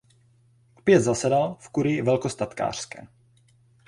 [0.75, 3.07] Opět zasedal v kurii velkostatkářské.